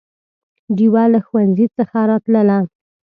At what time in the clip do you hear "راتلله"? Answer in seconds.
2.09-2.57